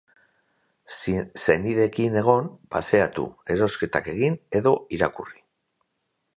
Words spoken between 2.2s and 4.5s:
egon, paseatu, erosketak egin